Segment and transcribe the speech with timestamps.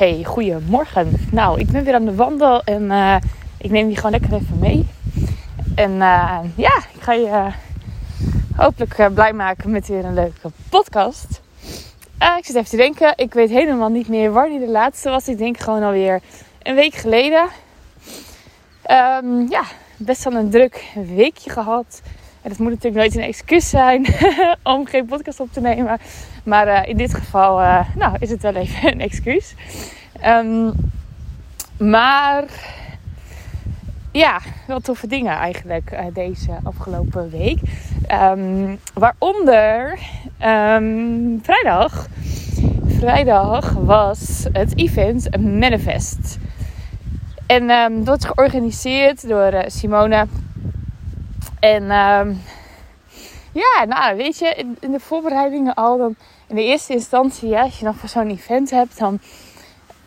[0.00, 1.12] Hey, goedemorgen.
[1.32, 3.16] Nou, ik ben weer aan de wandel en uh,
[3.58, 4.86] ik neem die gewoon lekker even mee.
[5.74, 7.46] En uh, ja, ik ga je uh,
[8.56, 11.40] hopelijk blij maken met weer een leuke podcast.
[12.38, 15.28] ik zit even te denken, ik weet helemaal niet meer waar die de laatste was.
[15.28, 16.20] Ik denk gewoon alweer
[16.62, 17.48] een week geleden.
[18.90, 19.62] Um, ja,
[19.96, 22.00] best wel een druk weekje gehad.
[22.42, 24.06] En dat moet natuurlijk nooit een excuus zijn
[24.62, 25.98] om geen podcast op te nemen.
[26.44, 29.54] Maar uh, in dit geval uh, nou, is het wel even een excuus.
[30.26, 30.72] Um,
[31.78, 32.44] maar
[34.12, 37.58] ja, wel toffe dingen eigenlijk uh, deze afgelopen week.
[38.12, 39.98] Um, waaronder
[40.44, 42.06] um, vrijdag.
[42.86, 46.38] Vrijdag was het event Manifest.
[47.46, 50.26] En dat wordt georganiseerd door Simone
[51.60, 52.42] en um,
[53.52, 57.78] ja, nou weet je, in, de voorbereidingen al dan in de eerste instantie, ja, als
[57.78, 59.20] je dan voor zo'n event hebt, dan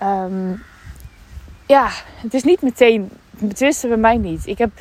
[0.04, 0.64] um,
[1.68, 3.10] ja, het is niet meteen,
[3.56, 4.48] tenminste bij mij niet.
[4.48, 4.72] Ik heb,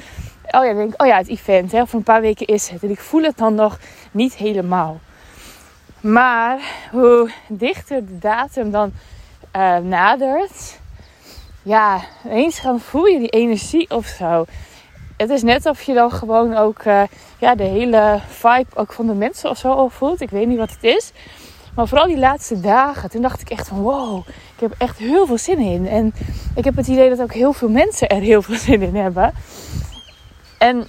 [0.51, 2.83] oh ja, denk, oh ja, het event, hè, over een paar weken is het.
[2.83, 3.79] En ik voel het dan nog
[4.11, 5.01] niet helemaal.
[6.01, 8.93] Maar hoe dichter de datum dan
[9.57, 10.79] uh, nadert,
[11.63, 14.45] ja, eens gaan voel je die energie of zo
[15.23, 17.03] het is net of je dan gewoon ook uh,
[17.39, 20.21] ja, de hele vibe ook van de mensen of zo voelt.
[20.21, 21.13] Ik weet niet wat het is.
[21.75, 25.27] Maar vooral die laatste dagen, toen dacht ik echt van wow, ik heb echt heel
[25.27, 25.89] veel zin in.
[25.89, 26.15] En
[26.55, 29.35] ik heb het idee dat ook heel veel mensen er heel veel zin in hebben.
[30.59, 30.89] En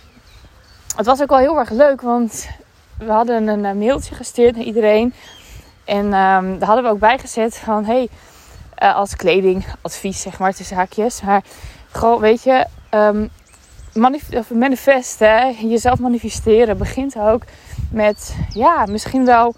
[0.96, 2.50] het was ook wel heel erg leuk, want
[2.98, 5.14] we hadden een eh, mailtje gestuurd naar iedereen.
[5.86, 8.10] En um, daar hadden we ook bij gezet van hey,
[8.84, 11.22] uh, als kledingadvies zeg maar, tussen haakjes.
[11.22, 11.44] Maar
[11.92, 13.30] gewoon, weet je, um,
[13.94, 17.44] manif manifesten, jezelf manifesteren, begint ook
[17.92, 19.56] met ja, misschien wel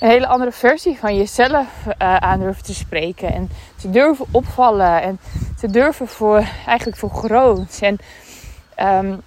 [0.00, 3.32] een hele andere versie van jezelf uh, aan durven te spreken.
[3.32, 5.18] En te durven opvallen en
[5.60, 7.78] te durven voor eigenlijk voor groot.
[7.80, 7.98] En
[9.04, 9.20] um,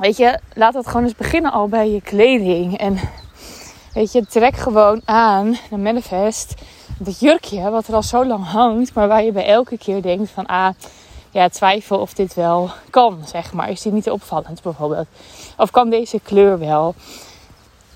[0.00, 2.78] weet je, laat dat gewoon eens beginnen al bij je kleding.
[2.78, 2.98] En
[3.94, 6.54] weet je, trek gewoon aan, een manifest,
[6.98, 10.30] dat jurkje wat er al zo lang hangt, maar waar je bij elke keer denkt
[10.30, 10.74] van ah
[11.32, 13.70] ja, twijfel of dit wel kan, zeg maar.
[13.70, 15.06] Is die niet opvallend bijvoorbeeld?
[15.56, 16.94] Of kan deze kleur wel?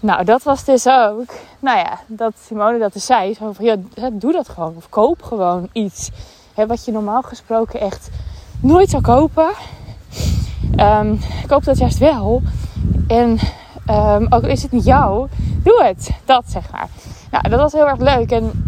[0.01, 3.35] Nou, dat was dus ook, nou ja, dat Simone dat dus zei.
[3.35, 3.77] Zo van, ja,
[4.13, 4.75] doe dat gewoon.
[4.77, 6.11] Of koop gewoon iets.
[6.55, 8.11] Hè, wat je normaal gesproken echt
[8.61, 9.49] nooit zou kopen.
[10.77, 12.43] Um, koop dat juist wel.
[13.09, 13.39] En
[13.91, 15.29] um, ook is het niet jou,
[15.63, 16.11] doe het.
[16.25, 16.89] Dat zeg maar.
[17.31, 18.31] Nou, dat was heel erg leuk.
[18.31, 18.66] En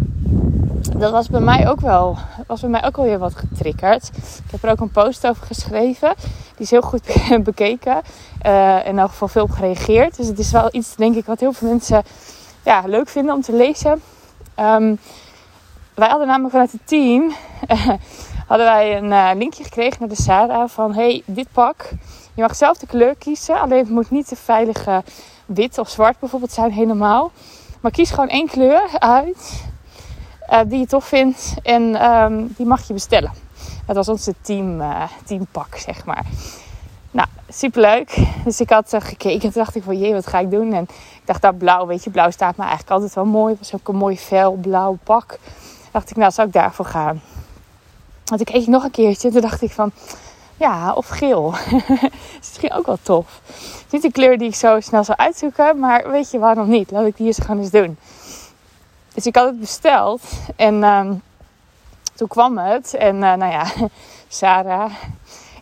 [0.99, 2.17] dat was bij mij ook wel,
[2.47, 4.09] was bij mij ook wel weer wat getriggerd.
[4.45, 6.13] Ik heb er ook een post over geschreven.
[6.55, 7.01] Die is heel goed
[7.43, 8.01] bekeken.
[8.45, 10.17] Uh, en ook geval veel op gereageerd.
[10.17, 12.03] Dus het is wel iets, denk ik, wat heel veel mensen
[12.63, 14.01] ja, leuk vinden om te lezen.
[14.59, 14.99] Um,
[15.95, 17.31] wij hadden namelijk vanuit het team
[18.47, 21.89] hadden wij een uh, linkje gekregen naar de Sarah van hey, dit pak.
[22.33, 23.59] Je mag zelf de kleur kiezen.
[23.59, 25.03] Alleen het moet niet te veilige
[25.45, 27.31] wit of zwart bijvoorbeeld zijn helemaal.
[27.81, 29.68] Maar kies gewoon één kleur uit.
[30.51, 31.53] Uh, die je tof vindt.
[31.63, 33.31] En um, die mag je bestellen.
[33.85, 36.25] Dat was onze team, uh, teampak, zeg maar.
[37.11, 38.15] Nou, superleuk.
[38.45, 40.73] Dus ik had uh, gekeken en dacht ik van, jee, wat ga ik doen?
[40.73, 43.49] En ik dacht, dat blauw, weet je, blauw staat me eigenlijk altijd wel mooi.
[43.49, 45.39] Het was ook een mooi fel blauw pak.
[45.91, 47.21] dacht ik, nou, zou ik daarvoor gaan?
[48.25, 49.91] Want ik keek nog een keertje en toen dacht ik van,
[50.57, 51.53] ja, of geel.
[52.39, 53.41] is misschien ook wel tof.
[53.89, 56.91] Niet de kleur die ik zo snel zou uitzoeken, maar weet je waarom niet?
[56.91, 57.97] Laat ik die eens gewoon eens doen.
[59.13, 60.21] Dus ik had het besteld
[60.55, 61.21] en um,
[62.15, 62.93] toen kwam het.
[62.93, 63.65] En uh, nou ja,
[64.27, 64.91] Sarah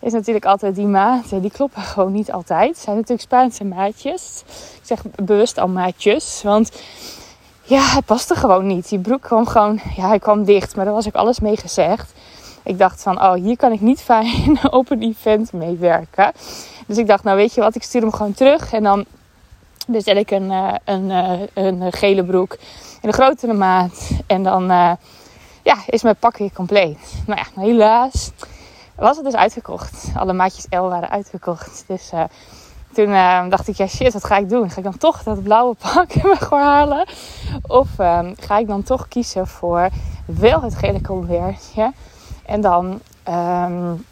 [0.02, 1.30] is natuurlijk altijd die maat.
[1.30, 2.70] Die kloppen gewoon niet altijd.
[2.70, 4.44] Het zijn natuurlijk Spaanse maatjes.
[4.82, 6.42] Ik zeg bewust al maatjes.
[6.44, 6.72] Want
[7.64, 8.90] ja, het paste gewoon niet.
[8.90, 10.76] Die broek kwam gewoon, ja, hij kwam dicht.
[10.76, 12.14] Maar daar was ook alles mee gezegd.
[12.64, 16.32] Ik dacht van, oh, hier kan ik niet fijn op een event meewerken.
[16.88, 18.74] Dus ik dacht, nou weet je wat, ik stuur hem gewoon terug.
[18.74, 19.06] En dan
[19.88, 22.58] bestel ik een, uh, een, uh, een gele broek
[23.02, 24.10] in een grotere maat.
[24.28, 24.92] En dan uh,
[25.64, 27.14] ja, is mijn pak weer compleet.
[27.26, 28.32] Nou ja, helaas
[28.96, 30.08] was het dus uitverkocht.
[30.16, 31.84] Alle maatjes L waren uitverkocht.
[31.88, 32.12] Dus
[32.94, 33.12] toen
[33.50, 34.70] dacht ik, ja shit, wat ga ik doen?
[34.70, 37.08] Ga ik dan toch dat blauwe pak gewoon halen?
[37.62, 37.88] Of
[38.38, 39.90] ga ik dan toch kiezen voor
[40.26, 41.92] wel het gele convertje?
[42.46, 44.06] En dan um,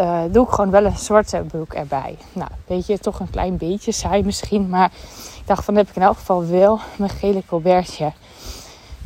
[0.00, 2.16] uh, doe ik gewoon wel een zwarte broek erbij.
[2.32, 4.68] Nou, weet je, toch een klein beetje saai misschien.
[4.68, 4.90] Maar
[5.40, 8.12] ik dacht van, heb ik in elk geval wel mijn gele colbertje.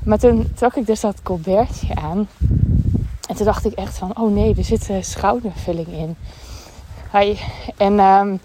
[0.05, 2.29] Maar toen trok ik dus dat colbertje aan.
[3.29, 6.17] En toen dacht ik echt van, oh nee, er zit een schoudervulling in.
[7.13, 7.37] Hi.
[7.77, 8.41] En um,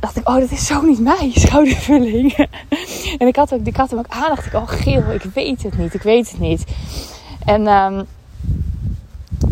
[0.00, 2.32] dacht ik, oh, dat is zo niet mij, schoudervulling.
[3.18, 5.62] en ik had, ook, ik had hem ook aan, dacht ik, oh geel, ik weet
[5.62, 6.64] het niet, ik weet het niet.
[7.44, 8.06] En, um,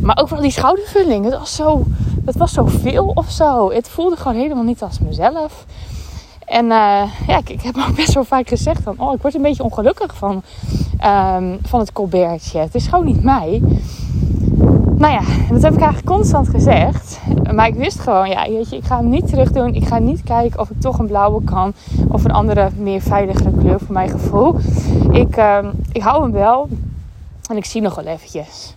[0.00, 1.24] maar ook wel die schoudervulling.
[1.24, 1.84] Het was zo,
[2.24, 3.70] het was zo veel of zo.
[3.72, 5.64] Het voelde gewoon helemaal niet als mezelf.
[6.46, 9.34] En uh, ja, ik, ik, heb ook best wel vaak gezegd van, oh, ik word
[9.34, 10.42] een beetje ongelukkig van,
[11.04, 12.58] um, van het colbertje.
[12.58, 13.62] Het is gewoon niet mij.
[14.96, 15.20] Nou ja,
[15.52, 17.20] dat heb ik eigenlijk constant gezegd.
[17.52, 19.74] Maar ik wist gewoon, ja, weet je, ik ga hem niet terug doen.
[19.74, 21.72] Ik ga niet kijken of ik toch een blauwe kan.
[22.08, 24.56] Of een andere, meer veiligere kleur voor mijn gevoel.
[25.10, 25.58] Ik, uh,
[25.92, 26.68] ik hou hem wel.
[27.50, 28.74] En ik zie nog wel eventjes.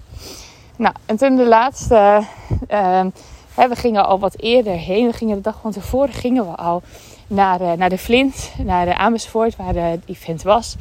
[0.77, 2.24] Nou, en toen de laatste...
[3.57, 5.07] Hè, we gingen al wat eerder heen.
[5.07, 6.81] We gingen de dag van tevoren gingen we al
[7.27, 8.51] naar, uh, naar de Flint.
[8.57, 10.75] Naar de Amersfoort, waar het event was.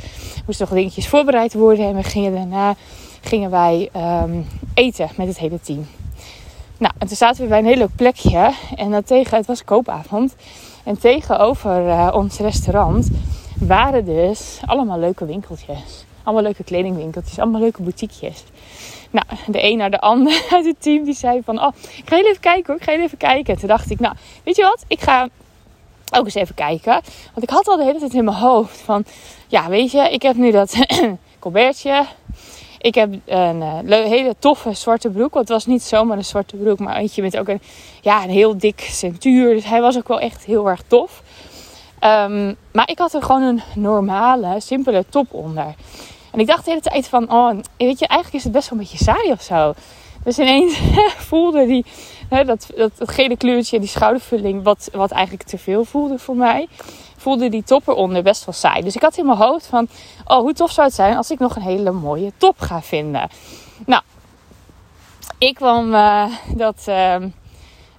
[0.46, 1.86] Moesten nog dingetjes voorbereid worden.
[1.86, 2.74] En we gingen daarna
[3.20, 3.90] gingen wij
[4.22, 5.86] um, eten met het hele team.
[6.78, 8.52] Nou, en toen zaten we bij een heel leuk plekje.
[8.74, 10.36] En dan tegen, het was koopavond.
[10.84, 13.08] En tegenover ons restaurant
[13.58, 16.05] waren dus allemaal leuke winkeltjes.
[16.26, 18.44] Allemaal leuke kledingwinkeltjes, allemaal leuke boutiquejes.
[19.10, 21.62] Nou, de een naar de ander uit het team die zei van...
[21.62, 23.54] Oh, ik ga even kijken hoor, ik ga even kijken.
[23.54, 24.14] En toen dacht ik, nou,
[24.44, 24.84] weet je wat?
[24.88, 25.28] Ik ga
[26.14, 26.92] ook eens even kijken.
[27.34, 29.04] Want ik had al de hele tijd in mijn hoofd van...
[29.46, 30.76] Ja, weet je, ik heb nu dat
[31.38, 32.06] colbertje
[32.86, 35.34] ik heb een uh, hele toffe zwarte broek.
[35.34, 37.60] Want het was niet zomaar een zwarte broek, maar eentje met ook een,
[38.00, 39.54] ja, een heel dik centuur.
[39.54, 41.22] Dus hij was ook wel echt heel erg tof.
[42.00, 45.74] Um, maar ik had er gewoon een normale, simpele top onder.
[46.36, 48.78] En ik dacht de hele tijd van, oh, weet je, eigenlijk is het best wel
[48.78, 49.74] een beetje saai of zo.
[50.24, 50.78] Dus ineens
[51.28, 51.84] voelde die,
[52.28, 56.68] hè, dat, dat, gele kleurtje, die schoudervulling, wat, wat eigenlijk te veel voelde voor mij
[57.16, 58.82] voelde die top eronder best wel saai.
[58.82, 59.88] Dus ik had in mijn hoofd van,
[60.24, 63.28] oh, hoe tof zou het zijn als ik nog een hele mooie top ga vinden.
[63.86, 64.02] Nou,
[65.38, 67.16] ik kwam uh, dat, uh,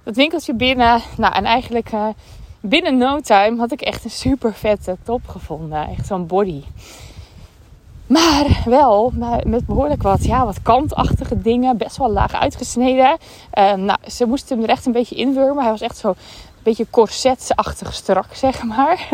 [0.02, 1.00] dat winkeltje binnen.
[1.16, 2.06] Nou, en eigenlijk uh,
[2.60, 5.88] binnen no time had ik echt een super vette top gevonden.
[5.88, 6.62] Echt zo'n body.
[8.08, 9.12] Maar wel
[9.46, 11.76] met behoorlijk wat, ja, wat kantachtige dingen.
[11.76, 13.16] Best wel laag uitgesneden.
[13.54, 15.62] Uh, nou, ze moesten hem er echt een beetje inwurmen.
[15.62, 16.14] Hij was echt zo
[16.68, 19.08] beetje corsetachtig strak, zeg maar.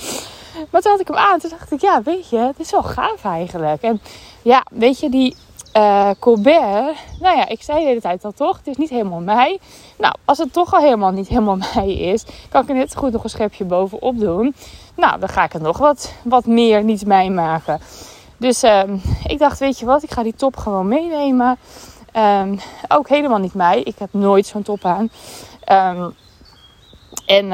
[0.70, 1.38] maar toen had ik hem aan.
[1.38, 3.82] Toen dacht ik, ja, weet je, het is wel gaaf eigenlijk.
[3.82, 4.00] En
[4.42, 5.36] ja, weet je, die
[5.76, 6.96] uh, Colbert.
[7.20, 9.58] Nou ja, ik zei de hele tijd al toch, het is niet helemaal mij.
[9.98, 13.12] Nou, als het toch al helemaal niet helemaal mij is, kan ik er net goed
[13.12, 14.54] nog een schepje bovenop doen.
[14.96, 17.80] Nou, dan ga ik het nog wat, wat meer niet mij maken.
[18.44, 18.82] Dus uh,
[19.26, 21.58] ik dacht, weet je wat, ik ga die top gewoon meenemen.
[22.16, 22.58] Um,
[22.88, 23.80] ook helemaal niet mij.
[23.80, 25.10] Ik heb nooit zo'n top aan.
[25.96, 26.14] Um,
[27.26, 27.48] en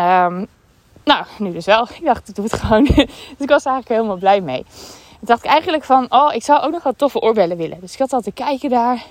[1.05, 1.83] nou, nu dus wel.
[1.83, 2.85] Ik dacht, ik doe het gewoon.
[3.37, 4.65] dus ik was eigenlijk helemaal blij mee.
[4.65, 7.81] Toen dacht ik eigenlijk van, oh, ik zou ook nog wat toffe oorbellen willen.
[7.81, 9.05] Dus ik had al te kijken daar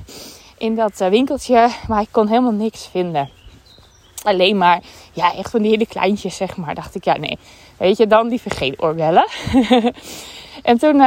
[0.57, 1.69] in dat uh, winkeltje.
[1.87, 3.29] Maar ik kon helemaal niks vinden.
[4.23, 4.81] Alleen maar,
[5.13, 6.75] ja, echt van die hele kleintjes, zeg maar.
[6.75, 7.37] Dacht ik, ja, nee.
[7.77, 9.27] Weet je, dan liever geen oorbellen.
[10.63, 11.01] en toen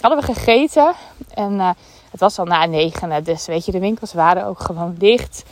[0.00, 0.94] hadden we gegeten.
[1.34, 1.70] En uh,
[2.10, 3.24] het was al na negen.
[3.24, 5.44] Dus weet je, de winkels waren ook gewoon dicht.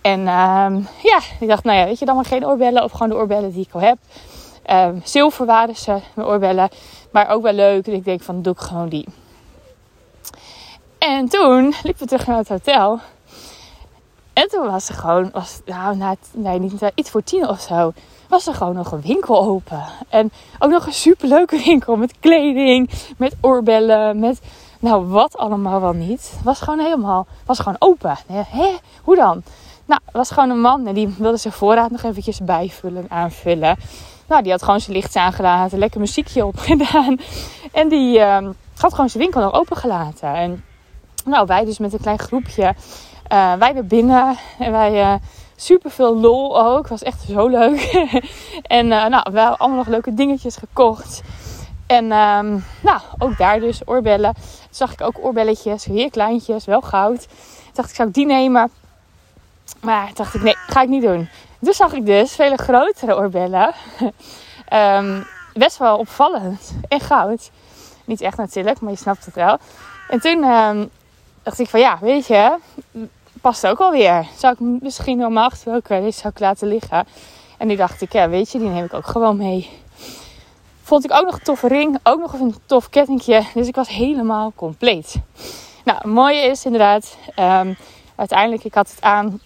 [0.00, 3.08] En um, ja, ik dacht, nou ja, weet je, dan maar geen oorbellen of gewoon
[3.08, 3.98] de oorbellen die ik al heb.
[4.70, 6.68] Um, zilver waren ze, mijn oorbellen.
[7.10, 7.86] Maar ook wel leuk.
[7.86, 9.08] En ik denk van, doe ik gewoon die.
[10.98, 13.00] En toen liepen we terug naar het hotel.
[14.32, 17.92] En toen was er gewoon, was, nou, nee, niet iets voor tien of zo,
[18.28, 19.84] was er gewoon nog een winkel open.
[20.08, 24.40] En ook nog een superleuke winkel met kleding, met oorbellen, met,
[24.78, 26.32] nou, wat allemaal wel niet.
[26.44, 28.16] Was gewoon helemaal, was gewoon open.
[28.26, 28.68] Hè?
[29.02, 29.42] Hoe dan?
[29.84, 33.76] Nou, was gewoon een man en die wilde zijn voorraad nog eventjes bijvullen, aanvullen.
[34.28, 37.18] Nou, die had gewoon zijn licht aangelaten, lekker muziekje opgedaan.
[37.72, 40.34] En die uh, had gewoon zijn winkel nog opengelaten.
[40.34, 40.64] En
[41.24, 42.74] nou, wij dus met een klein groepje,
[43.32, 44.36] uh, wij er binnen.
[44.58, 45.14] En wij uh,
[45.56, 46.88] super veel lol ook.
[46.88, 47.80] Was echt zo leuk.
[48.62, 51.22] en uh, nou, we hebben allemaal nog leuke dingetjes gekocht.
[51.86, 54.34] En um, nou, ook daar dus oorbellen.
[54.70, 57.26] Zag ik ook oorbelletjes, heel kleintjes, wel goud.
[57.72, 58.70] Dacht ik, zou ik die nemen?
[59.80, 61.28] Maar dacht ik, nee, ga ik niet doen.
[61.58, 63.74] Dus zag ik dus vele grotere oorbellen.
[64.72, 65.26] um,
[65.64, 66.74] best wel opvallend.
[66.88, 67.50] En goud.
[68.04, 69.58] Niet echt natuurlijk, maar je snapt het wel.
[70.08, 70.90] En toen um,
[71.42, 72.56] dacht ik van ja, weet je,
[73.40, 74.26] past ook alweer.
[74.36, 77.06] Zou ik misschien normaal gesproken, deze zou ik laten liggen.
[77.58, 79.70] En nu dacht ik, ja, weet je, die neem ik ook gewoon mee.
[80.82, 83.42] Vond ik ook nog een toffe ring, ook nog een tof kettingje.
[83.54, 85.14] Dus ik was helemaal compleet.
[85.84, 87.76] Nou, het mooie is inderdaad, um,
[88.14, 89.40] uiteindelijk, ik had het aan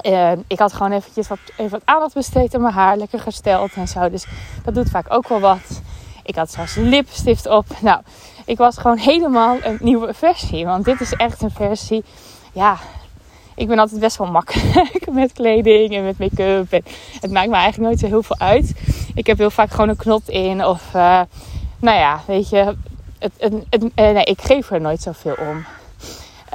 [0.00, 2.96] en ik had gewoon eventjes wat, even wat aandacht besteed aan mijn haar.
[2.96, 4.10] Lekker gesteld en zo.
[4.10, 4.26] Dus
[4.64, 5.80] dat doet vaak ook wel wat.
[6.22, 7.66] Ik had zelfs lipstift op.
[7.80, 8.00] Nou,
[8.44, 10.64] ik was gewoon helemaal een nieuwe versie.
[10.64, 12.04] Want dit is echt een versie.
[12.52, 12.76] Ja,
[13.54, 16.72] ik ben altijd best wel makkelijk met kleding en met make-up.
[16.72, 16.82] En
[17.20, 18.74] het maakt me eigenlijk nooit zo heel veel uit.
[19.14, 20.64] Ik heb heel vaak gewoon een knot in.
[20.64, 21.20] Of, uh,
[21.78, 22.76] nou ja, weet je.
[23.18, 25.64] het, het, eh, nee, ik geef er nooit zoveel om.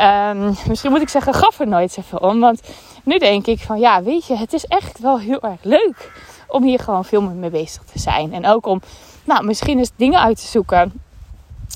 [0.03, 2.39] Um, misschien moet ik zeggen, gaf er nooit zoveel om.
[2.39, 2.61] Want
[3.03, 6.11] nu denk ik van ja, weet je, het is echt wel heel erg leuk
[6.47, 8.33] om hier gewoon veel meer mee bezig te zijn.
[8.33, 8.81] En ook om,
[9.23, 10.93] nou, misschien eens dingen uit te zoeken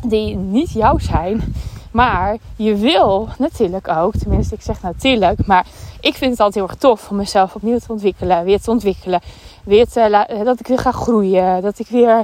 [0.04, 1.54] die niet jou zijn.
[1.92, 5.66] Maar je wil natuurlijk ook, tenminste ik zeg natuurlijk, maar
[6.00, 9.22] ik vind het altijd heel erg tof om mezelf opnieuw te ontwikkelen, weer te ontwikkelen,
[9.64, 12.24] weer te, dat ik weer ga groeien, dat ik weer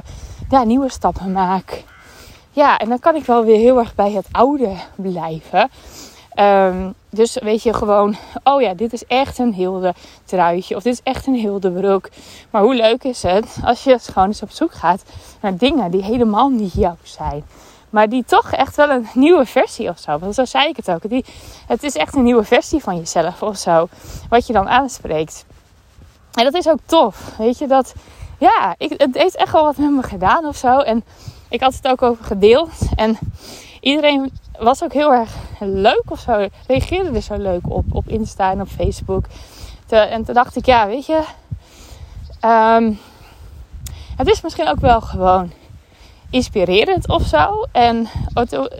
[0.50, 1.84] ja, nieuwe stappen maak.
[2.50, 5.70] Ja, en dan kan ik wel weer heel erg bij het oude blijven.
[6.40, 9.94] Um, dus weet je gewoon, oh ja, dit is echt een hilde
[10.24, 12.08] truitje of dit is echt een hilde broek.
[12.50, 15.02] Maar hoe leuk is het als je gewoon eens op zoek gaat
[15.40, 17.44] naar dingen die helemaal niet jou zijn.
[17.90, 20.18] Maar die toch echt wel een nieuwe versie of zo.
[20.18, 21.08] Want zo zei ik het ook.
[21.08, 21.24] Die,
[21.66, 23.88] het is echt een nieuwe versie van jezelf of zo.
[24.28, 25.44] Wat je dan aanspreekt.
[26.32, 27.36] En dat is ook tof.
[27.38, 27.94] Weet je dat.
[28.38, 30.78] Ja, ik, het heeft echt wel wat met me gedaan of zo.
[30.78, 31.04] En
[31.48, 32.70] ik had het ook over gedeeld.
[32.94, 33.18] En
[33.80, 36.48] iedereen was ook heel erg leuk of zo.
[36.66, 37.84] Reageerde er zo leuk op.
[37.92, 39.24] Op Insta en op Facebook.
[39.88, 41.22] en toen dacht ik, ja, weet je.
[42.44, 42.98] Um,
[44.16, 45.52] het is misschien ook wel gewoon
[46.30, 47.66] inspirerend of zo.
[47.72, 48.08] En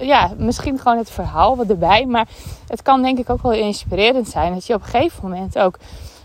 [0.00, 2.06] ja, misschien gewoon het verhaal wat erbij.
[2.06, 2.28] Maar
[2.68, 4.54] het kan denk ik ook wel inspirerend zijn.
[4.54, 5.78] Dat je op een gegeven moment ook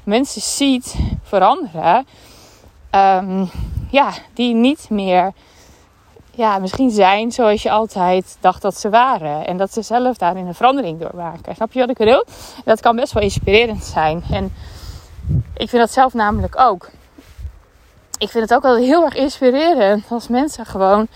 [0.04, 2.06] mensen ziet veranderen.
[2.92, 3.50] Um,
[3.90, 5.34] ja, die niet meer
[6.36, 9.48] ja, misschien zijn zoals je altijd dacht dat ze waren.
[9.48, 11.56] En dat ze zelf daarin een verandering doormaken.
[11.56, 12.26] Snap je wat ik bedoel?
[12.66, 14.24] Dat kan best wel inspirerend zijn.
[14.32, 14.54] En
[15.54, 16.90] ik vind dat zelf namelijk ook
[18.24, 21.08] ik vind het ook wel heel erg inspirerend als mensen gewoon,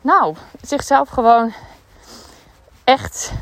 [0.00, 1.52] nou, zichzelf gewoon
[2.84, 3.32] echt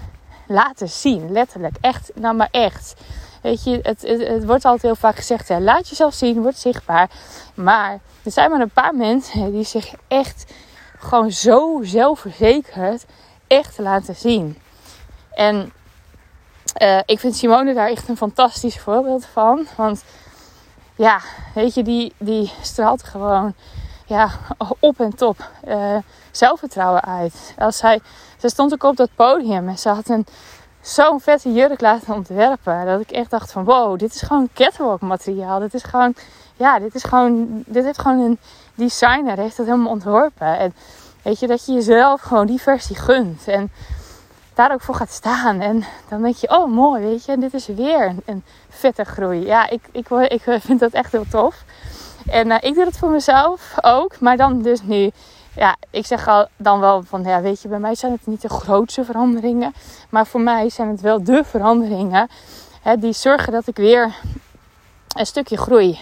[0.47, 1.33] laten zien.
[1.33, 1.77] Letterlijk.
[1.81, 2.95] Echt, nou maar echt.
[3.43, 7.11] Weet je, het, het, wordt altijd heel vaak gezegd, hè, laat jezelf zien, word zichtbaar.
[7.55, 10.53] Maar er zijn maar een paar mensen die zich echt
[10.99, 13.05] gewoon zo zelfverzekerd
[13.47, 14.59] echt laten zien.
[15.35, 15.73] En
[16.83, 19.67] uh, ik vind Simone daar echt een fantastisch voorbeeld van.
[19.77, 20.05] Want
[20.97, 21.21] ja,
[21.55, 23.55] weet je, die, die straalt gewoon
[24.07, 24.31] ja,
[24.79, 25.97] op en top uh,
[26.31, 27.55] zelfvertrouwen uit.
[27.59, 28.01] Als zij,
[28.39, 30.27] ze stond ook op dat podium en ze had een
[30.81, 32.87] zo'n vette jurk laten ontwerpen.
[32.87, 35.59] Dat ik echt dacht van wow, dit is gewoon catwalk materiaal.
[35.59, 36.15] Dit is gewoon,
[36.57, 38.39] ja, dit is gewoon, dit heeft gewoon een
[38.75, 40.59] designer heeft dat helemaal ontworpen.
[40.59, 40.75] En
[41.23, 43.49] weet je, dat je jezelf gewoon die versie gunt.
[43.49, 43.71] En
[44.63, 45.61] daar ook voor gaat staan.
[45.61, 49.47] En dan denk je, oh mooi, weet je, dit is weer een, vette groei.
[49.47, 51.65] Ja, ik, ik, ik vind dat echt heel tof.
[52.27, 55.11] En uh, ik doe het voor mezelf ook, maar dan dus nu.
[55.55, 58.43] Ja, ik zeg al dan wel van, ja, weet je, bij mij zijn het niet
[58.43, 59.75] de grootste veranderingen.
[60.09, 62.29] Maar voor mij zijn het wel de veranderingen
[62.83, 64.15] hè, die zorgen dat ik weer
[65.17, 66.01] een stukje groei.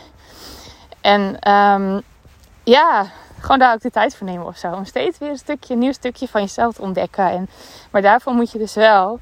[1.01, 2.03] En um,
[2.63, 3.07] ja,
[3.41, 4.73] gewoon daar ook de tijd voor nemen of zo.
[4.73, 7.31] Om steeds weer een stukje, een nieuw stukje van jezelf te ontdekken.
[7.31, 7.49] En,
[7.91, 9.21] maar daarvoor moet je dus wel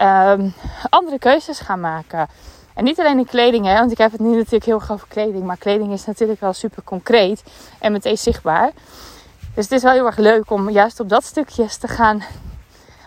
[0.00, 0.54] um,
[0.88, 2.28] andere keuzes gaan maken.
[2.74, 5.08] En niet alleen in kleding, hè, want ik heb het nu natuurlijk heel erg over
[5.08, 5.44] kleding.
[5.44, 7.42] Maar kleding is natuurlijk wel super concreet
[7.78, 8.70] en meteen zichtbaar.
[9.54, 12.22] Dus het is wel heel erg leuk om juist op dat stukje te gaan.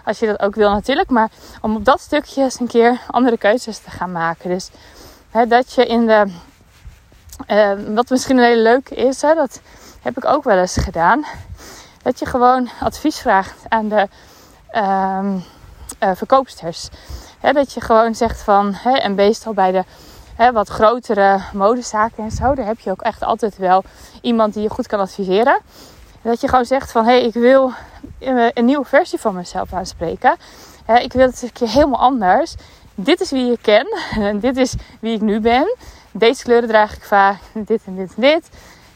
[0.05, 1.09] Als je dat ook wil natuurlijk.
[1.09, 1.29] Maar
[1.61, 4.49] om op dat stukje eens een keer andere keuzes te gaan maken.
[4.49, 4.69] Dus
[5.29, 6.25] hè, dat je in de...
[7.47, 9.61] Uh, wat misschien een hele leuke is, hè, dat
[10.01, 11.25] heb ik ook wel eens gedaan.
[12.03, 14.07] Dat je gewoon advies vraagt aan de
[14.75, 15.43] um,
[16.15, 16.89] verkoopsters.
[17.39, 19.83] dat je gewoon zegt van, he, en meestal bij de
[20.53, 23.83] wat grotere modezaken en zo, daar heb je ook echt altijd wel
[24.21, 25.59] iemand die je goed kan adviseren.
[26.21, 27.71] Dat je gewoon zegt van, hé, hey, ik wil
[28.53, 30.35] een nieuwe versie van mezelf aanspreken.
[31.01, 32.55] ik wil het een keer helemaal anders.
[32.95, 33.87] Dit is wie ik ken
[34.27, 35.75] en dit is wie ik nu ben.
[36.11, 38.49] Deze kleuren draag ik vaak, dit en dit en dit.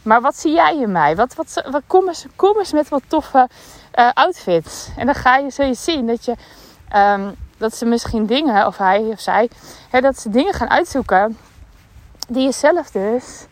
[0.05, 1.15] Maar wat zie jij in mij?
[1.15, 1.81] Wat, wat, wat,
[2.35, 3.49] kom, eens, met wat toffe
[3.95, 4.89] uh, outfits.
[4.97, 6.35] En dan ga je, zul je zien dat, je,
[6.95, 9.49] um, dat ze misschien dingen, of hij of zij,
[9.89, 11.37] hè, dat ze dingen gaan uitzoeken
[12.27, 13.45] die je zelf dus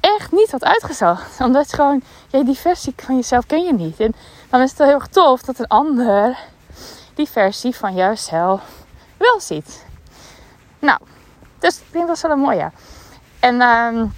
[0.00, 1.40] echt niet had uitgezocht.
[1.46, 4.00] Omdat gewoon, jij die versie van jezelf ken je niet.
[4.00, 4.14] En
[4.48, 6.38] dan is het heel erg tof dat een ander
[7.14, 8.62] die versie van jouzelf
[9.16, 9.84] wel ziet.
[10.78, 10.98] Nou,
[11.58, 12.70] dus ik denk dat is wel een mooie.
[13.38, 14.12] En um,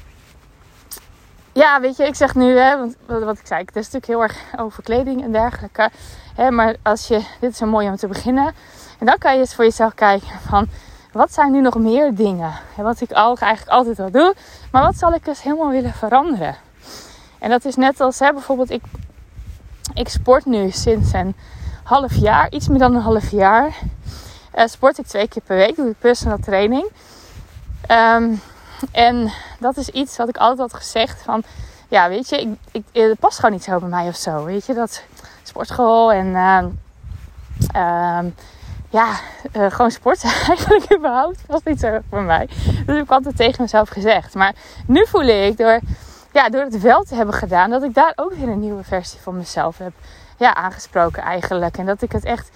[1.52, 4.22] ja, weet je, ik zeg nu, hè, want wat ik zei, het is natuurlijk heel
[4.22, 5.90] erg over kleding en dergelijke.
[6.34, 8.54] Hè, maar als je, dit is een mooi om te beginnen.
[8.98, 10.68] En dan kan je eens voor jezelf kijken van,
[11.12, 12.52] wat zijn nu nog meer dingen?
[12.76, 14.34] Wat ik eigenlijk altijd al doe,
[14.70, 16.56] maar wat zal ik dus helemaal willen veranderen?
[17.38, 18.82] En dat is net als, hè, bijvoorbeeld, ik,
[19.94, 21.34] ik sport nu sinds een
[21.82, 23.76] half jaar, iets meer dan een half jaar.
[24.54, 26.90] Uh, sport ik twee keer per week, doe ik personal training.
[27.90, 28.40] Um,
[28.90, 31.44] en dat is iets wat ik altijd had gezegd van
[31.92, 34.44] ja, weet je, ik, ik, het past gewoon niet zo bij mij of zo.
[34.44, 35.02] Weet je, dat
[35.42, 36.68] sportschool en ehm,
[37.72, 38.26] ehm,
[38.90, 39.16] ja,
[39.56, 42.48] uh, gewoon sporten eigenlijk überhaupt past niet zo voor mij.
[42.86, 44.34] Dat heb ik altijd tegen mezelf gezegd.
[44.34, 44.54] Maar
[44.86, 45.80] nu voel ik door,
[46.32, 49.20] ja, door het wel te hebben gedaan, dat ik daar ook weer een nieuwe versie
[49.20, 49.92] van mezelf heb
[50.36, 51.78] ja, aangesproken eigenlijk.
[51.78, 52.50] En dat ik het echt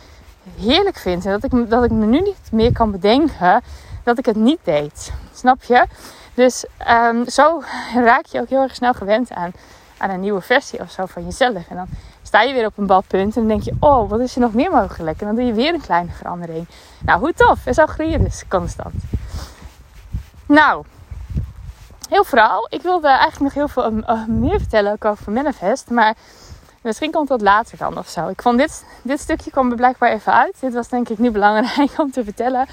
[0.61, 1.25] heerlijk vind.
[1.25, 3.63] En dat ik, dat ik me nu niet meer kan bedenken
[4.07, 5.13] dat ik het niet deed.
[5.35, 5.87] Snap je?
[6.35, 7.63] Dus um, zo
[7.95, 9.53] raak je ook heel erg snel gewend aan,
[9.99, 11.69] aan een nieuwe versie of zo van jezelf.
[11.69, 11.87] En dan
[12.23, 14.71] sta je weer op een balpunt en denk je, oh, wat is er nog meer
[14.71, 15.21] mogelijk?
[15.21, 16.67] En dan doe je weer een kleine verandering.
[17.05, 17.67] Nou, hoe tof.
[17.67, 18.95] En zo groei je dus constant.
[20.47, 20.85] Nou,
[22.09, 22.67] heel vooral.
[22.71, 25.91] Ik wilde eigenlijk nog heel veel uh, meer vertellen ook over Manifest.
[25.91, 26.15] Maar
[26.83, 28.29] misschien komt dat later dan of zo.
[28.29, 30.57] Ik vond dit, dit stukje kwam er blijkbaar even uit.
[30.61, 32.67] Dit was denk ik nu belangrijk om te vertellen.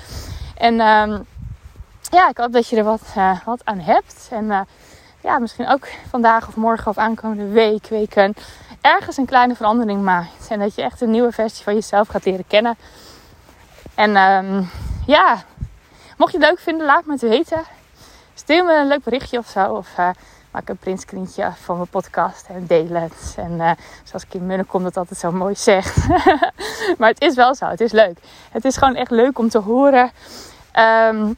[0.54, 1.26] En um,
[2.02, 4.28] ja, ik hoop dat je er wat, uh, wat aan hebt.
[4.32, 4.62] En uh,
[5.22, 8.36] ja, misschien ook vandaag of morgen of aankomende week, weken
[8.84, 10.48] ergens een kleine verandering maakt.
[10.50, 12.78] En dat je echt een nieuwe versie van jezelf gaat leren kennen.
[13.96, 14.70] En um,
[15.06, 15.44] ja,
[16.18, 17.62] mocht je het leuk vinden, laat me het weten.
[18.34, 19.74] Stuur me een leuk berichtje of zo.
[19.74, 20.10] Of uh,
[20.54, 23.34] maak een printscreentje van mijn podcast en deel het.
[23.38, 23.72] En uh,
[24.04, 26.08] zoals Kim Munnekom dat altijd zo mooi zegt.
[26.98, 28.18] maar het is wel zo, het is leuk.
[28.52, 30.12] Het is gewoon echt leuk om te horen...
[30.80, 31.36] Um,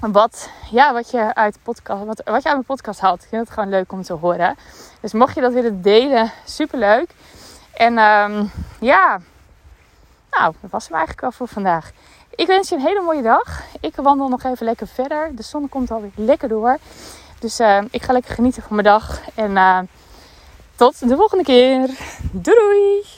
[0.00, 3.22] wat, ja, wat je uit podcast, wat, wat je uit mijn podcast haalt.
[3.22, 4.56] Ik vind het gewoon leuk om te horen.
[5.00, 7.10] Dus mocht je dat willen delen, super leuk.
[7.74, 9.20] En um, ja,
[10.30, 11.90] nou, dat was hem eigenlijk al voor vandaag.
[12.30, 13.62] Ik wens je een hele mooie dag.
[13.80, 15.36] Ik wandel nog even lekker verder.
[15.36, 16.78] De zon komt alweer lekker door.
[17.38, 19.20] Dus uh, ik ga lekker genieten van mijn dag.
[19.34, 19.78] En uh,
[20.76, 21.90] tot de volgende keer.
[22.32, 23.15] Doei!